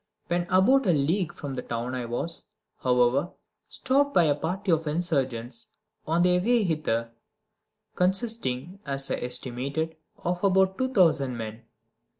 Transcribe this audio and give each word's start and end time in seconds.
When 0.29 0.47
about 0.49 0.87
a 0.87 0.93
league 0.93 1.31
from 1.31 1.53
the 1.53 1.61
town 1.61 1.93
I 1.93 2.05
was, 2.05 2.47
however, 2.79 3.33
stopped 3.67 4.15
by 4.15 4.23
a 4.23 4.33
party 4.33 4.71
of 4.71 4.87
insurgents 4.87 5.67
on 6.07 6.23
their 6.23 6.41
way 6.41 6.65
thither, 6.65 7.11
consisting, 7.93 8.79
as 8.83 9.11
I 9.11 9.17
estimated, 9.17 9.95
of 10.17 10.43
about 10.43 10.79
two 10.79 10.91
thousand 10.91 11.37
men. 11.37 11.65